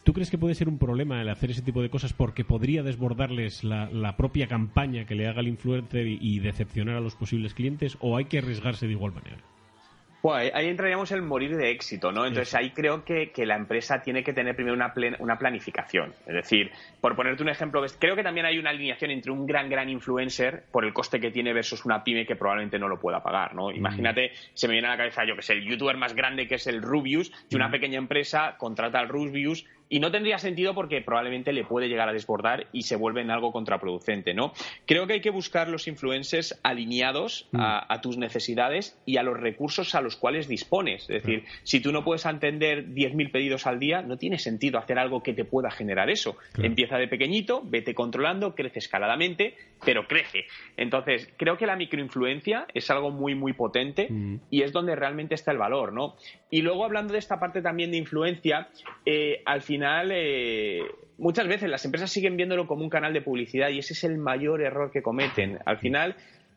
¿Tú 0.04 0.12
crees 0.12 0.30
que 0.30 0.38
puede 0.38 0.54
ser 0.54 0.68
un 0.68 0.78
problema 0.78 1.22
el 1.22 1.30
hacer 1.30 1.52
ese 1.52 1.62
tipo 1.62 1.82
de 1.82 1.90
cosas 1.90 2.12
porque 2.12 2.44
podría 2.44 2.84
desbordarles 2.84 3.64
la, 3.64 4.18
propia 4.18 4.48
campaña 4.48 5.06
que 5.06 5.16
le 5.16 5.28
haga 5.28 5.40
el 5.40 5.48
influencer 5.48 6.08
y, 6.08 6.40
decepcionar 6.40 6.98
a 6.98 7.00
los 7.00 7.16
posibles 7.16 7.54
clientes 7.54 7.98
o 8.02 8.18
hay 8.18 8.26
que 8.26 8.40
arriesgarse 8.40 8.86
de 8.86 8.92
igual 8.92 9.14
manera? 9.14 9.38
Bueno, 10.22 10.52
ahí 10.54 10.68
entraríamos 10.68 11.12
en 11.12 11.18
el 11.18 11.24
morir 11.24 11.56
de 11.56 11.72
éxito, 11.72 12.14
¿no? 12.14 12.26
Entonces 12.26 12.54
ahí 12.56 12.72
creo 12.72 13.04
que, 13.04 13.32
la 13.46 13.56
empresa 13.56 14.02
tiene 14.02 14.24
que 14.24 14.32
tener 14.32 14.56
primero 14.56 14.76
una, 14.76 14.94
una 15.20 15.38
planificación. 15.38 16.14
Es 16.26 16.34
decir, 16.34 16.72
por 17.02 17.16
ponerte 17.16 17.44
un 17.44 17.50
ejemplo, 17.50 17.84
creo 18.00 18.16
que 18.16 18.24
también 18.24 18.46
hay 18.46 18.58
una 18.58 18.70
alineación 18.70 19.12
entre 19.12 19.32
un 19.32 19.46
gran, 19.46 19.70
gran 19.70 19.90
influencer 19.90 20.64
por 20.72 20.86
el 20.86 20.94
coste 20.94 21.20
que 21.20 21.32
tiene 21.32 21.52
versus 21.54 21.84
una 21.84 22.06
pyme 22.06 22.26
que 22.26 22.38
probablemente 22.38 22.80
no 22.80 22.88
lo 22.88 23.00
pueda 23.00 23.22
pagar, 23.22 23.54
¿no? 23.54 23.70
Imagínate, 23.72 24.32
se 24.54 24.68
me 24.68 24.74
viene 24.74 24.88
a 24.88 24.92
la 24.92 24.98
cabeza, 24.98 25.26
yo 25.26 25.36
que 25.36 25.42
sé, 25.42 25.54
el 25.54 25.66
youtuber 25.66 25.98
más 25.98 26.16
grande 26.16 26.48
que 26.48 26.56
es 26.56 26.68
el 26.68 26.82
Rubius, 26.82 27.32
y 27.50 27.56
una 27.56 27.70
pequeña 27.70 27.98
empresa 27.98 28.56
contrata 28.58 29.00
al 29.00 29.10
Rubius 29.10 29.66
y 29.94 30.00
no 30.00 30.10
tendría 30.10 30.40
sentido 30.40 30.74
porque 30.74 31.02
probablemente 31.02 31.54
le 31.54 31.66
puede 31.66 31.88
llegar 31.88 32.10
a 32.10 32.14
desbordar 32.14 32.66
y 32.74 32.82
se 32.82 32.96
vuelve 32.96 33.22
en 33.22 33.30
algo 33.30 33.52
contraproducente, 33.52 34.34
¿no? 34.34 34.52
Creo 34.88 35.06
que 35.06 35.14
hay 35.14 35.22
que 35.22 35.30
buscar 35.30 35.70
los 35.70 35.88
influencers 35.88 36.60
alineados 36.64 37.48
mm. 37.52 37.60
a, 37.62 38.02
tus 38.02 38.18
necesidades 38.18 39.00
y 39.06 39.18
a 39.18 39.24
los 39.24 39.40
recursos 39.40 39.94
a 39.94 40.02
los 40.02 40.16
cuales 40.16 40.48
dispones. 40.48 41.04
Es 41.04 41.22
decir, 41.22 41.44
si 41.62 41.80
tú 41.80 41.92
no 41.92 42.04
puedes 42.04 42.26
atender 42.26 42.88
10.000 42.88 43.32
pedidos 43.32 43.68
al 43.68 43.78
día, 43.78 44.02
no 44.02 44.18
tiene 44.18 44.40
sentido 44.40 44.80
hacer 44.80 44.98
algo 44.98 45.22
que 45.22 45.34
te 45.34 45.46
pueda 45.46 45.70
generar 45.70 46.10
eso. 46.10 46.38
Empieza 46.58 46.98
de 46.98 47.08
pequeñito, 47.08 47.62
vete 47.64 47.94
controlando, 47.94 48.56
crece 48.56 48.80
escaladamente, 48.80 49.56
pero 49.86 50.08
crece. 50.08 50.46
Entonces, 50.76 51.32
creo 51.38 51.56
que 51.56 51.68
la 51.68 51.76
microinfluencia 51.76 52.66
es 52.74 52.90
algo 52.90 53.12
muy, 53.12 53.36
muy 53.36 53.54
potente 53.54 54.08
mm. 54.10 54.38
y 54.50 54.64
es 54.64 54.72
donde 54.72 54.96
realmente 54.96 55.36
está 55.36 55.52
el 55.52 55.60
valor, 55.60 55.94
¿no? 55.94 56.16
Y 56.50 56.64
luego, 56.64 56.84
hablando 56.84 57.14
de 57.14 57.20
esta 57.20 57.40
parte 57.40 57.62
también 57.62 57.92
de 57.92 57.98
influencia, 57.98 58.70
eh, 59.06 59.42
al 59.46 59.62
final 59.62 59.83
eh, 60.12 60.82
muchas 61.18 61.48
veces 61.48 61.70
las 61.70 61.84
empresas 61.86 62.12
siguen 62.12 62.38
viéndolo 62.38 62.68
como 62.68 62.84
un 62.84 62.90
canal 62.90 63.14
de 63.14 63.22
publicidad 63.22 63.70
y 63.70 63.80
ese 63.80 63.94
es 63.94 64.04
el 64.04 64.18
mayor 64.18 64.62
error 64.62 64.92
que 64.92 65.02
cometen. 65.02 65.60
Al 65.66 65.78
final, 65.78 66.16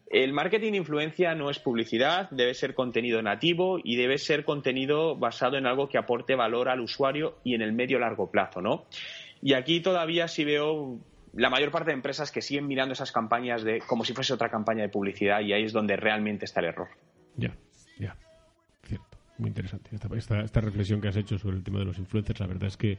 el 0.09 0.33
marketing 0.33 0.73
de 0.73 0.79
influencia 0.79 1.35
no 1.35 1.51
es 1.51 1.59
publicidad, 1.59 2.31
debe 2.31 2.55
ser 2.55 2.75
contenido 2.75 3.21
nativo 3.23 3.79
y 3.83 3.97
debe 3.97 4.19
ser 4.19 4.45
contenido 4.45 5.17
basado 5.17 5.57
en 5.57 5.67
algo 5.67 5.89
que 5.89 5.99
aporte 5.99 6.35
valor 6.35 6.69
al 6.69 6.81
usuario 6.81 7.39
y 7.43 7.55
en 7.55 7.63
el 7.63 7.73
medio 7.73 7.99
largo 7.99 8.31
plazo, 8.31 8.61
¿no? 8.61 8.85
Y 9.43 9.55
aquí 9.55 9.81
todavía 9.81 10.29
sí 10.29 10.45
veo 10.45 10.99
la 11.35 11.51
mayor 11.51 11.71
parte 11.71 11.91
de 11.91 11.95
empresas 11.95 12.33
que 12.33 12.41
siguen 12.41 12.67
mirando 12.67 12.93
esas 12.93 13.13
campañas 13.13 13.63
de 13.63 13.81
como 13.81 14.05
si 14.05 14.15
fuese 14.15 14.33
otra 14.33 14.49
campaña 14.49 14.83
de 14.83 14.89
publicidad 14.89 15.41
y 15.41 15.53
ahí 15.53 15.65
es 15.65 15.73
donde 15.73 15.97
realmente 15.97 16.45
está 16.45 16.61
el 16.61 16.67
error. 16.67 16.89
Ya, 17.37 17.55
ya. 17.99 18.17
Muy 19.39 19.49
interesante. 19.49 19.91
Esta, 19.95 20.41
esta, 20.41 20.61
reflexión 20.61 21.01
que 21.01 21.09
has 21.09 21.17
hecho 21.17 21.39
sobre 21.39 21.57
el 21.57 21.63
tema 21.63 21.79
de 21.79 21.85
los 21.85 21.99
influencers, 21.99 22.41
la 22.41 22.47
verdad 22.47 22.69
es 22.69 22.77
que 22.77 22.99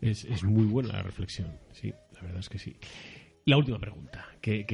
es, 0.00 0.24
es 0.24 0.44
muy 0.44 0.64
buena 0.64 0.92
la 0.92 1.02
reflexión. 1.02 1.48
Sí, 1.72 1.92
la 2.14 2.22
verdad 2.22 2.40
es 2.40 2.48
que 2.48 2.58
sí. 2.58 2.76
La 3.46 3.56
última 3.56 3.78
pregunta, 3.78 4.26
que, 4.40 4.64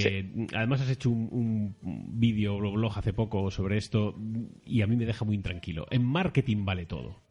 además 0.54 0.80
has 0.82 0.90
hecho 0.90 1.10
un, 1.10 1.74
un 1.80 2.20
vídeo 2.20 2.56
o 2.56 2.72
blog 2.72 2.98
hace 2.98 3.12
poco 3.12 3.50
sobre 3.50 3.78
esto 3.78 4.18
y 4.64 4.82
a 4.82 4.86
mí 4.86 4.96
me 4.96 5.06
deja 5.06 5.24
muy 5.24 5.34
intranquilo. 5.34 5.86
En 5.90 6.04
marketing 6.04 6.64
vale 6.64 6.84
todo. 6.84 7.25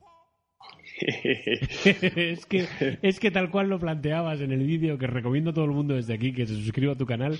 es, 1.01 2.45
que, 2.45 2.67
es 3.01 3.19
que 3.19 3.31
tal 3.31 3.49
cual 3.49 3.69
lo 3.69 3.79
planteabas 3.79 4.41
en 4.41 4.51
el 4.51 4.65
vídeo, 4.65 4.97
que 4.97 5.07
recomiendo 5.07 5.51
a 5.51 5.53
todo 5.53 5.65
el 5.65 5.71
mundo 5.71 5.95
desde 5.95 6.13
aquí 6.13 6.33
que 6.33 6.45
se 6.45 6.55
suscriba 6.55 6.93
a 6.93 6.97
tu 6.97 7.05
canal, 7.05 7.37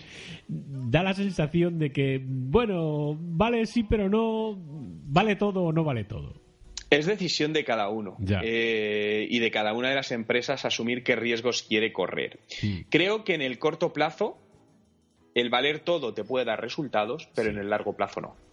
da 0.48 1.04
la 1.04 1.14
sensación 1.14 1.80
de 1.80 1.92
que, 1.92 2.22
bueno, 2.24 3.18
vale 3.20 3.66
sí, 3.66 3.84
pero 3.84 4.10
no, 4.10 4.56
vale 4.58 5.36
todo 5.36 5.64
o 5.64 5.72
no 5.72 5.84
vale 5.84 6.04
todo. 6.04 6.34
Es 6.90 7.06
decisión 7.08 7.52
de 7.54 7.64
cada 7.64 7.90
uno 7.90 8.16
eh, 8.44 9.28
y 9.30 9.40
de 9.40 9.52
cada 9.52 9.74
una 9.74 9.90
de 9.90 9.96
las 9.96 10.12
empresas 10.12 10.66
asumir 10.66 11.04
qué 11.04 11.16
riesgos 11.16 11.64
quiere 11.64 11.92
correr. 11.92 12.40
Hmm. 12.62 12.82
Creo 12.90 13.24
que 13.24 13.34
en 13.34 13.42
el 13.42 13.58
corto 13.58 13.92
plazo 13.92 14.38
el 15.34 15.50
valer 15.50 15.80
todo 15.80 16.14
te 16.14 16.24
puede 16.24 16.46
dar 16.46 16.62
resultados, 16.62 17.30
pero 17.36 17.50
en 17.50 17.58
el 17.58 17.70
largo 17.70 17.96
plazo 17.96 18.22
no. 18.22 18.45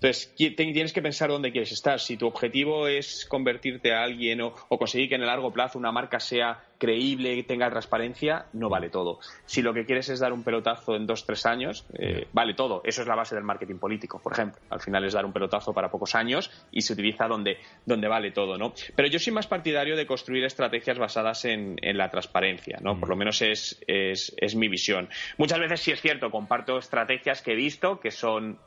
Entonces, 0.00 0.32
tienes 0.36 0.92
que 0.92 1.02
pensar 1.02 1.28
dónde 1.28 1.50
quieres 1.50 1.72
estar. 1.72 1.98
Si 1.98 2.16
tu 2.16 2.28
objetivo 2.28 2.86
es 2.86 3.26
convertirte 3.26 3.92
a 3.92 4.04
alguien 4.04 4.40
o, 4.40 4.54
conseguir 4.68 5.08
que 5.08 5.16
en 5.16 5.22
el 5.22 5.26
largo 5.26 5.52
plazo 5.52 5.76
una 5.76 5.90
marca 5.90 6.20
sea 6.20 6.62
creíble, 6.78 7.34
y 7.34 7.42
tenga 7.42 7.68
transparencia, 7.68 8.46
no 8.52 8.68
vale 8.68 8.88
todo. 8.88 9.18
Si 9.46 9.62
lo 9.62 9.74
que 9.74 9.84
quieres 9.84 10.08
es 10.10 10.20
dar 10.20 10.32
un 10.32 10.44
pelotazo 10.44 10.94
en 10.94 11.08
dos, 11.08 11.26
tres 11.26 11.44
años, 11.44 11.84
eh, 11.98 12.28
vale 12.32 12.54
todo. 12.54 12.82
Eso 12.84 13.02
es 13.02 13.08
la 13.08 13.16
base 13.16 13.34
del 13.34 13.42
marketing 13.42 13.78
político, 13.78 14.20
por 14.22 14.32
ejemplo. 14.32 14.60
Al 14.70 14.78
final 14.78 15.04
es 15.04 15.12
dar 15.12 15.26
un 15.26 15.32
pelotazo 15.32 15.74
para 15.74 15.90
pocos 15.90 16.14
años 16.14 16.52
y 16.70 16.82
se 16.82 16.92
utiliza 16.92 17.26
donde, 17.26 17.58
donde 17.84 18.06
vale 18.06 18.30
todo, 18.30 18.56
¿no? 18.56 18.74
Pero 18.94 19.08
yo 19.08 19.18
soy 19.18 19.32
más 19.32 19.48
partidario 19.48 19.96
de 19.96 20.06
construir 20.06 20.44
estrategias 20.44 20.98
basadas 20.98 21.44
en, 21.44 21.76
la 21.82 22.10
transparencia, 22.10 22.78
¿no? 22.80 23.00
Por 23.00 23.08
lo 23.08 23.16
menos 23.16 23.42
es, 23.42 23.82
es, 23.88 24.32
es 24.36 24.54
mi 24.54 24.68
visión. 24.68 25.08
Muchas 25.36 25.58
veces 25.58 25.80
sí 25.80 25.90
es 25.90 26.00
cierto, 26.00 26.30
comparto 26.30 26.78
estrategias 26.78 27.42
que 27.42 27.52
he 27.52 27.56
visto 27.56 27.98
que 27.98 28.12
son 28.12 28.58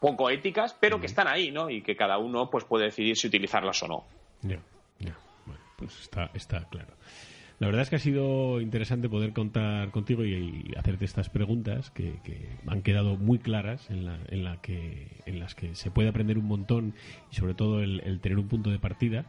poco 0.00 0.30
éticas, 0.30 0.76
pero 0.78 1.00
que 1.00 1.06
están 1.06 1.28
ahí, 1.28 1.50
¿no? 1.50 1.70
Y 1.70 1.82
que 1.82 1.96
cada 1.96 2.18
uno 2.18 2.50
pues 2.50 2.64
puede 2.64 2.86
decidir 2.86 3.16
si 3.16 3.26
utilizarlas 3.26 3.82
o 3.82 3.88
no. 3.88 4.04
Ya, 4.42 4.60
ya. 4.98 5.16
Bueno, 5.46 5.60
pues 5.76 6.00
está, 6.00 6.30
está 6.34 6.64
claro. 6.68 6.94
La 7.58 7.66
verdad 7.66 7.82
es 7.82 7.90
que 7.90 7.96
ha 7.96 8.00
sido 8.00 8.60
interesante 8.60 9.08
poder 9.08 9.32
contar 9.32 9.90
contigo 9.90 10.24
y, 10.24 10.72
hacerte 10.76 11.04
estas 11.04 11.28
preguntas 11.28 11.90
que, 11.90 12.20
han 12.68 12.82
quedado 12.82 13.16
muy 13.16 13.40
claras 13.40 13.90
en, 13.90 14.04
la, 14.04 14.18
en, 14.28 14.44
la 14.44 14.60
que, 14.60 15.08
en 15.26 15.40
las 15.40 15.56
que 15.56 15.74
se 15.74 15.90
puede 15.90 16.08
aprender 16.08 16.38
un 16.38 16.46
montón 16.46 16.94
y 17.32 17.34
sobre 17.34 17.54
todo 17.54 17.82
el, 17.82 18.20
tener 18.20 18.38
un 18.38 18.46
punto 18.46 18.70
de 18.70 18.78
partida. 18.78 19.26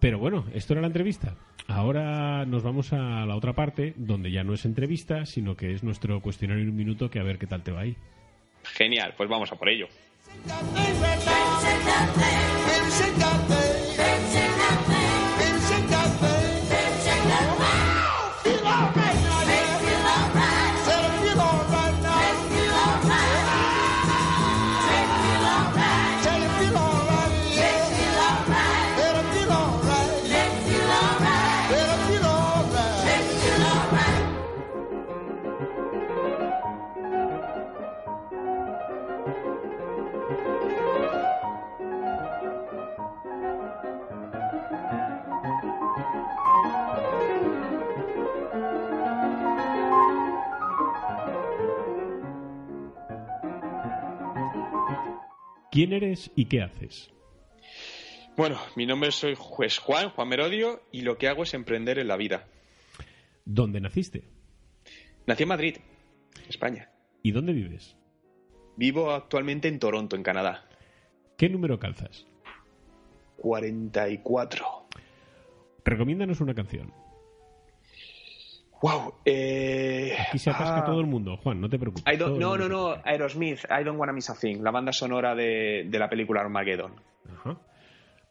Pero 0.00 0.18
bueno, 0.18 0.46
esto 0.52 0.72
era 0.72 0.80
la 0.80 0.88
entrevista. 0.88 1.36
Ahora 1.68 2.44
nos 2.44 2.64
vamos 2.64 2.92
a 2.92 3.24
la 3.24 3.36
otra 3.36 3.52
parte, 3.52 3.94
donde 3.96 4.32
ya 4.32 4.42
no 4.42 4.54
es 4.54 4.64
entrevista, 4.64 5.24
sino 5.24 5.56
que 5.56 5.72
es 5.72 5.84
nuestro 5.84 6.20
cuestionario 6.20 6.64
en 6.64 6.70
un 6.70 6.76
minuto, 6.76 7.08
que 7.08 7.20
a 7.20 7.24
ver 7.24 7.38
qué 7.38 7.46
tal 7.46 7.62
te 7.62 7.70
va 7.70 7.82
ahí. 7.82 7.96
Genial, 8.74 9.14
pues 9.16 9.28
vamos 9.28 9.50
a 9.52 9.56
por 9.56 9.68
ello. 9.68 9.88
¿Quién 55.78 55.92
eres 55.92 56.32
y 56.34 56.46
qué 56.46 56.62
haces? 56.62 57.08
Bueno, 58.36 58.58
mi 58.74 58.84
nombre 58.84 59.12
soy 59.12 59.36
juez 59.38 59.78
Juan, 59.78 60.10
Juan 60.10 60.28
Merodio, 60.28 60.82
y 60.90 61.02
lo 61.02 61.18
que 61.18 61.28
hago 61.28 61.44
es 61.44 61.54
emprender 61.54 62.00
en 62.00 62.08
la 62.08 62.16
vida. 62.16 62.48
¿Dónde 63.44 63.80
naciste? 63.80 64.24
Nací 65.28 65.44
en 65.44 65.48
Madrid, 65.48 65.76
España. 66.48 66.90
¿Y 67.22 67.30
dónde 67.30 67.52
vives? 67.52 67.96
Vivo 68.76 69.12
actualmente 69.12 69.68
en 69.68 69.78
Toronto, 69.78 70.16
en 70.16 70.24
Canadá. 70.24 70.68
¿Qué 71.36 71.48
número 71.48 71.78
calzas? 71.78 72.26
44. 73.36 74.66
Recomiéndanos 75.84 76.40
una 76.40 76.56
canción. 76.56 76.92
Wow. 78.80 79.14
Eh, 79.24 80.16
Aquí 80.28 80.38
se 80.38 80.50
atasca 80.50 80.78
ah. 80.78 80.84
todo 80.84 81.00
el 81.00 81.06
mundo, 81.06 81.36
Juan, 81.38 81.60
no 81.60 81.68
te 81.68 81.78
preocupes. 81.78 82.18
no, 82.18 82.56
no, 82.56 82.68
no, 82.68 82.96
Aerosmith, 83.04 83.64
I 83.64 83.82
Don't 83.82 83.98
Wanna 83.98 84.12
Miss 84.12 84.30
a 84.30 84.34
Thing, 84.34 84.62
la 84.62 84.70
banda 84.70 84.92
sonora 84.92 85.34
de, 85.34 85.86
de 85.88 85.98
la 85.98 86.08
película 86.08 86.40
Armageddon. 86.40 86.92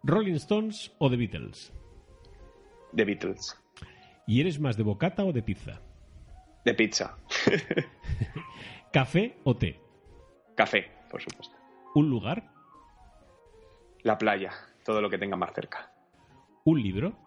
¿Rolling 0.04 0.36
Stones 0.36 0.96
o 1.00 1.10
The 1.10 1.18
Beatles? 1.18 1.74
The 2.96 3.04
Beatles. 3.04 3.58
¿Y 4.25 4.39
eres 4.39 4.60
más 4.60 4.77
de 4.77 4.84
bocata 4.84 5.25
o 5.25 5.34
de 5.34 5.42
pizza? 5.42 5.82
De 6.63 6.74
pizza. 6.74 7.18
¿Café 8.94 9.38
o 9.44 9.56
té? 9.56 9.80
Café, 10.56 10.92
por 11.10 11.22
supuesto. 11.22 11.56
¿Un 11.96 12.10
lugar? 12.10 12.51
La 14.04 14.18
playa, 14.18 14.51
todo 14.86 15.01
lo 15.01 15.10
que 15.10 15.18
tenga 15.18 15.36
más 15.36 15.54
cerca. 15.54 15.92
¿Un 16.63 16.82
libro? 16.82 17.18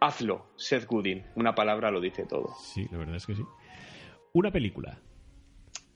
Hazlo, 0.00 0.46
Seth 0.56 0.86
Gooding. 0.86 1.22
Una 1.36 1.54
palabra 1.54 1.90
lo 1.90 2.00
dice 2.00 2.24
todo. 2.26 2.54
Sí, 2.60 2.86
la 2.90 2.98
verdad 2.98 3.16
es 3.16 3.26
que 3.26 3.34
sí. 3.34 3.42
Una 4.32 4.50
película. 4.50 4.98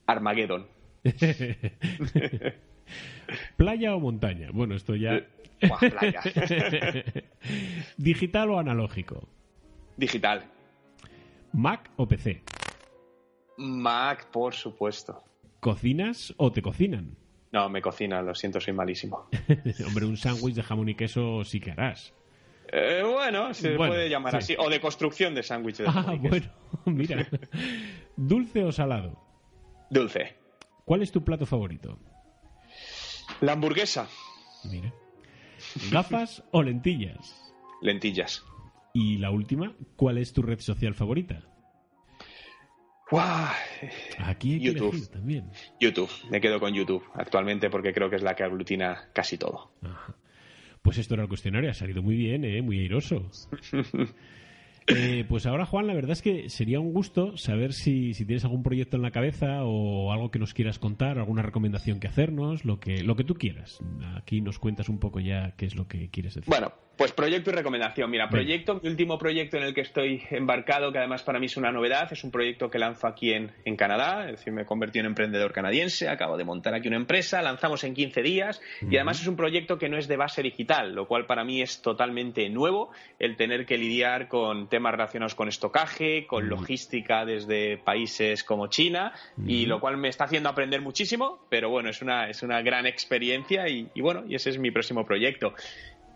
Armageddon. 0.06 0.66
¿Playa 3.56 3.94
o 3.94 4.00
montaña? 4.00 4.50
Bueno, 4.52 4.74
esto 4.74 4.96
ya. 4.96 5.14
Eh, 5.14 5.28
playa. 5.60 6.20
¿Digital 7.96 8.50
o 8.50 8.58
analógico? 8.58 9.28
Digital. 9.96 10.44
¿Mac 11.52 11.90
o 11.96 12.06
PC? 12.08 12.42
Mac, 13.58 14.30
por 14.30 14.54
supuesto. 14.54 15.22
¿Cocinas 15.60 16.32
o 16.38 16.50
te 16.50 16.62
cocinan? 16.62 17.16
No, 17.52 17.68
me 17.68 17.82
cocinan, 17.82 18.24
lo 18.24 18.34
siento, 18.34 18.60
soy 18.60 18.72
malísimo. 18.72 19.28
Hombre, 19.86 20.06
un 20.06 20.16
sándwich 20.16 20.54
de 20.54 20.62
jamón 20.62 20.88
y 20.88 20.94
queso 20.94 21.44
sí 21.44 21.60
que 21.60 21.72
harás. 21.72 22.14
Eh, 22.72 23.02
bueno, 23.04 23.52
se 23.52 23.70
puede 23.76 24.08
llamar 24.08 24.36
así. 24.36 24.54
O 24.58 24.68
de 24.70 24.80
construcción 24.80 25.34
de 25.34 25.42
sándwiches. 25.42 25.86
Ah, 25.88 26.14
bueno, 26.18 26.46
mira. 26.86 27.26
¿Dulce 28.16 28.64
o 28.64 28.72
salado? 28.72 29.18
Dulce. 29.90 30.36
¿Cuál 30.84 31.02
es 31.02 31.10
tu 31.10 31.24
plato 31.24 31.46
favorito? 31.46 31.98
La 33.40 33.52
hamburguesa. 33.52 34.08
Mira. 34.64 34.92
¿Gafas 35.90 36.44
o 36.52 36.62
lentillas? 36.62 37.52
Lentillas. 37.82 38.44
Y 38.92 39.18
la 39.18 39.30
última, 39.30 39.74
¿cuál 39.96 40.18
es 40.18 40.32
tu 40.32 40.42
red 40.42 40.60
social 40.60 40.94
favorita? 40.94 41.42
Aquí 44.18 44.54
hay 44.54 44.60
YouTube. 44.60 45.10
también. 45.10 45.50
YouTube. 45.80 46.10
Me 46.30 46.40
quedo 46.40 46.60
con 46.60 46.72
YouTube 46.72 47.04
actualmente 47.14 47.68
porque 47.68 47.92
creo 47.92 48.08
que 48.08 48.16
es 48.16 48.22
la 48.22 48.34
que 48.34 48.44
aglutina 48.44 49.08
casi 49.12 49.36
todo. 49.36 49.72
Ajá. 49.82 50.14
Pues 50.82 50.98
esto 50.98 51.14
era 51.14 51.24
el 51.24 51.28
cuestionario, 51.28 51.70
ha 51.70 51.74
salido 51.74 52.02
muy 52.02 52.16
bien, 52.16 52.44
¿eh? 52.44 52.62
muy 52.62 52.80
airoso. 52.80 53.30
Eh, 54.86 55.24
pues 55.28 55.46
ahora, 55.46 55.66
Juan, 55.66 55.86
la 55.86 55.94
verdad 55.94 56.12
es 56.12 56.22
que 56.22 56.48
sería 56.48 56.80
un 56.80 56.92
gusto 56.92 57.36
saber 57.36 57.72
si, 57.72 58.12
tienes 58.12 58.44
algún 58.44 58.62
proyecto 58.62 58.96
en 58.96 59.02
la 59.02 59.10
cabeza 59.10 59.62
o 59.62 60.10
algo 60.10 60.30
que 60.30 60.38
nos 60.38 60.52
quieras 60.52 60.78
contar, 60.78 61.18
alguna 61.18 61.42
recomendación 61.42 62.00
que 62.00 62.08
hacernos, 62.08 62.64
lo 62.64 62.80
que, 62.80 63.04
lo 63.04 63.14
que 63.14 63.22
tú 63.22 63.34
quieras. 63.34 63.78
Aquí 64.16 64.40
nos 64.40 64.58
cuentas 64.58 64.88
un 64.88 64.98
poco 64.98 65.20
ya 65.20 65.54
qué 65.56 65.66
es 65.66 65.76
lo 65.76 65.86
que 65.86 66.08
quieres 66.08 66.34
decir. 66.34 66.48
Bueno, 66.48 66.72
Pues 67.00 67.12
proyecto 67.12 67.48
y 67.48 67.54
recomendación. 67.54 68.10
Mira, 68.10 68.28
proyecto, 68.28 68.78
mi 68.82 68.90
último 68.90 69.16
proyecto 69.16 69.56
en 69.56 69.62
el 69.62 69.72
que 69.72 69.80
estoy 69.80 70.22
embarcado, 70.28 70.92
que 70.92 70.98
además 70.98 71.22
para 71.22 71.38
mí 71.38 71.46
es 71.46 71.56
una 71.56 71.72
novedad, 71.72 72.12
es 72.12 72.24
un 72.24 72.30
proyecto 72.30 72.68
que 72.68 72.78
lanzo 72.78 73.06
aquí 73.06 73.32
en, 73.32 73.50
Canadá, 73.74 74.26
es 74.26 74.32
decir, 74.32 74.52
me 74.52 74.66
convertí 74.66 74.98
en 74.98 75.06
emprendedor 75.06 75.50
canadiense, 75.50 76.10
acabo 76.10 76.36
de 76.36 76.44
montar 76.44 76.74
aquí 76.74 76.88
una 76.88 76.98
empresa, 76.98 77.40
lanzamos 77.40 77.84
en 77.84 77.94
15 77.94 78.20
días 78.20 78.60
y 78.82 78.96
además 78.96 79.18
es 79.18 79.26
un 79.28 79.36
proyecto 79.36 79.78
que 79.78 79.88
no 79.88 79.96
es 79.96 80.08
de 80.08 80.18
base 80.18 80.42
digital, 80.42 80.94
lo 80.94 81.08
cual 81.08 81.24
para 81.24 81.42
mí 81.42 81.62
es 81.62 81.80
totalmente 81.80 82.46
nuevo, 82.50 82.90
el 83.18 83.34
tener 83.36 83.64
que 83.64 83.78
lidiar 83.78 84.28
con 84.28 84.68
temas 84.68 84.92
relacionados 84.92 85.34
con 85.34 85.48
estocaje, 85.48 86.26
con 86.26 86.50
logística 86.50 87.24
desde 87.24 87.78
países 87.78 88.44
como 88.44 88.66
China 88.66 89.14
y 89.46 89.64
lo 89.64 89.80
cual 89.80 89.96
me 89.96 90.08
está 90.08 90.24
haciendo 90.24 90.50
aprender 90.50 90.82
muchísimo, 90.82 91.46
pero 91.48 91.70
bueno, 91.70 91.88
es 91.88 92.02
una, 92.02 92.28
es 92.28 92.42
una 92.42 92.60
gran 92.60 92.84
experiencia 92.84 93.66
y, 93.70 93.88
y 93.94 94.02
bueno, 94.02 94.24
y 94.28 94.34
ese 94.34 94.50
es 94.50 94.58
mi 94.58 94.70
próximo 94.70 95.06
proyecto. 95.06 95.54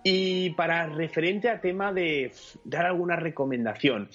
Y 0.05 0.51
para 0.51 0.87
referente 0.87 1.49
a 1.49 1.61
tema 1.61 1.93
de 1.93 2.31
dar 2.65 2.87
alguna 2.87 3.17
recomendación, 3.17 4.11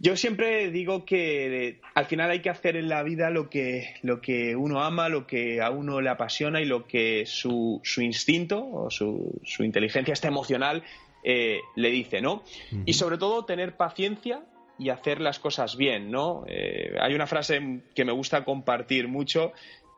yo 0.00 0.16
siempre 0.16 0.70
digo 0.70 1.04
que 1.04 1.78
al 1.94 2.06
final 2.06 2.30
hay 2.30 2.40
que 2.40 2.50
hacer 2.50 2.76
en 2.76 2.88
la 2.88 3.02
vida 3.02 3.30
lo 3.30 3.48
que, 3.48 3.94
lo 4.02 4.20
que 4.20 4.56
uno 4.56 4.82
ama, 4.82 5.08
lo 5.08 5.26
que 5.26 5.60
a 5.60 5.70
uno 5.70 6.00
le 6.00 6.08
apasiona 6.08 6.60
y 6.60 6.64
lo 6.64 6.86
que 6.86 7.24
su, 7.26 7.80
su 7.84 8.02
instinto 8.02 8.66
o 8.66 8.90
su, 8.90 9.40
su 9.44 9.62
inteligencia 9.62 10.12
está 10.12 10.28
emocional 10.28 10.82
eh, 11.22 11.60
le 11.76 11.90
dice, 11.90 12.22
¿no? 12.22 12.42
Y 12.86 12.94
sobre 12.94 13.18
todo 13.18 13.44
tener 13.44 13.76
paciencia 13.76 14.42
y 14.78 14.88
hacer 14.88 15.20
las 15.20 15.38
cosas 15.38 15.76
bien, 15.76 16.10
¿no? 16.10 16.44
Eh, 16.48 16.96
hay 16.98 17.14
una 17.14 17.26
frase 17.26 17.82
que 17.94 18.06
me 18.06 18.12
gusta 18.12 18.42
compartir 18.42 19.06
mucho 19.06 19.52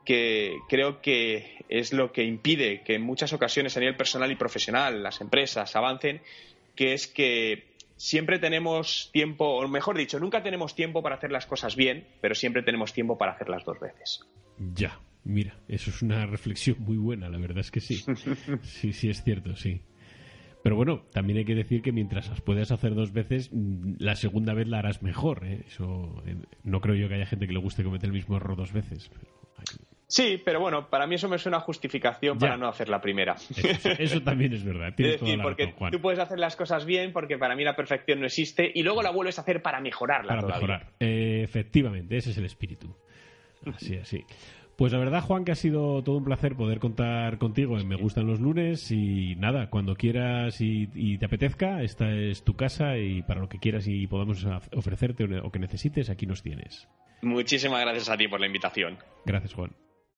que 0.05 0.59
creo 0.69 1.01
que 1.01 1.65
es 1.69 1.93
lo 1.93 2.13
que 2.13 2.25
impide 2.25 2.83
que 2.83 2.95
en 2.95 3.03
muchas 3.03 3.33
ocasiones 3.33 3.77
a 3.77 3.81
nivel 3.81 3.97
personal 3.97 4.31
y 4.31 4.37
profesional 4.37 5.03
las 5.03 5.21
empresas 5.21 5.75
avancen, 5.77 6.21
que 6.75 6.93
es 6.93 7.07
que 7.07 7.73
siempre 7.97 8.39
tenemos 8.39 9.11
tiempo, 9.13 9.45
o 9.45 9.69
mejor 9.69 9.97
dicho, 9.97 10.19
nunca 10.19 10.43
tenemos 10.43 10.75
tiempo 10.75 11.03
para 11.03 11.17
hacer 11.17 11.31
las 11.31 11.47
cosas 11.47 11.77
bien, 11.77 12.07
pero 12.21 12.35
siempre 12.35 12.63
tenemos 12.63 12.93
tiempo 12.93 13.17
para 13.17 13.33
hacerlas 13.33 13.65
dos 13.65 13.79
veces. 13.79 14.21
Ya, 14.75 15.01
mira, 15.25 15.57
eso 15.69 15.91
es 15.91 16.03
una 16.03 16.27
reflexión 16.27 16.77
muy 16.81 16.97
buena, 16.97 17.29
la 17.29 17.39
verdad 17.39 17.59
es 17.59 17.71
que 17.71 17.81
sí. 17.81 18.05
Sí, 18.63 18.93
sí, 18.93 19.09
es 19.09 19.23
cierto, 19.23 19.55
sí. 19.57 19.83
Pero 20.63 20.77
bueno, 20.77 21.03
también 21.13 21.39
hay 21.39 21.45
que 21.45 21.55
decir 21.55 21.83
que 21.83 21.93
mientras 21.93 22.29
las 22.29 22.41
puedas 22.41 22.71
hacer 22.71 22.95
dos 22.95 23.13
veces, 23.13 23.51
mm, 23.53 23.95
la 23.99 24.15
segunda 24.15 24.55
vez 24.55 24.69
la 24.69 24.79
harás 24.79 25.03
mejor. 25.03 25.45
¿eh? 25.45 25.65
Eso, 25.67 26.23
eh, 26.27 26.37
no 26.63 26.81
creo 26.81 26.95
yo 26.95 27.09
que 27.09 27.15
haya 27.15 27.27
gente 27.27 27.47
que 27.47 27.53
le 27.53 27.59
guste 27.59 27.83
cometer 27.83 28.07
el 28.07 28.13
mismo 28.13 28.37
error 28.37 28.57
dos 28.57 28.73
veces. 28.73 29.11
Sí, 30.13 30.39
pero 30.45 30.61
bueno, 30.61 30.91
para 30.91 31.07
mí 31.07 31.15
eso 31.15 31.27
me 31.27 31.39
suena 31.39 31.59
justificación 31.59 32.39
para 32.39 32.59
no 32.59 32.69
hacer 32.69 32.91
la 32.91 33.01
primera. 33.01 33.35
Eso, 33.99 34.23
también 34.23 34.53
es 34.53 34.63
verdad. 34.63 34.89
es 34.89 35.21
decir, 35.21 35.41
porque 35.41 35.75
tú 35.91 36.03
puedes 36.03 36.19
hacer 36.19 36.39
las 36.39 36.55
cosas 36.55 36.85
bien, 36.85 37.15
porque 37.15 37.39
para 37.39 37.57
mí 37.57 37.65
la 37.65 37.75
perfección 37.75 38.21
no 38.21 38.27
existe, 38.27 38.71
y 38.75 38.83
luego 38.83 39.03
la 39.03 39.09
vuelves 39.09 39.39
a 39.39 39.41
hacer 39.41 39.63
para 39.63 39.81
mejorarla. 39.81 40.35
Para 40.37 40.47
mejorar. 40.47 40.93
efectivamente, 41.01 42.19
ese 42.19 42.33
es 42.33 42.37
el 42.37 42.45
espíritu. 42.45 42.95
Así, 43.65 43.97
así. 43.97 44.23
Pues 44.77 44.93
la 44.93 44.99
verdad, 44.99 45.23
Juan, 45.23 45.47
que 45.47 45.53
ha 45.53 45.55
sido 45.55 46.03
todo 46.03 46.19
un 46.19 46.25
placer 46.25 46.57
poder 46.57 46.79
contar 46.79 47.39
contigo 47.39 47.79
en 47.79 47.89
Me 47.89 47.97
Gustan 47.97 48.27
los 48.27 48.39
Lunes 48.39 48.91
y 48.91 49.35
nada, 49.37 49.71
cuando 49.71 49.95
quieras 49.95 50.61
y, 50.61 51.17
te 51.17 51.25
apetezca, 51.25 51.83
esta 51.83 52.13
es 52.13 52.45
tu 52.45 52.55
casa 52.55 52.99
y 52.99 53.23
para 53.23 53.41
lo 53.41 53.49
que 53.49 53.59
quieras 53.59 53.89
y 53.89 54.07
podamos 54.07 54.47
ofrecerte 54.77 55.25
o 55.43 55.51
que 55.51 55.59
necesites, 55.59 56.11
aquí 56.11 56.27
nos 56.27 56.43
tienes. 56.43 56.87
Muchísimas 57.23 57.81
gracias 57.81 58.11
a 58.11 58.19
ti 58.19 58.29
por 58.29 58.41
la 58.41 58.47
invitación. 58.47 58.99
Gracias, 59.25 59.55
Juan. 59.55 59.71